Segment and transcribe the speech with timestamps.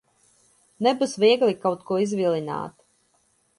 [0.87, 2.75] Nebūs viegli kaut ko izvilināt.